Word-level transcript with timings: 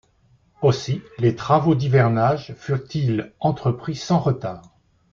Aussi 0.63 1.03
les 1.19 1.35
travaux 1.35 1.75
d’hivernage 1.75 2.55
furent-ils 2.57 3.31
entrepris 3.39 3.93
sans 3.95 4.17
retard 4.17 4.71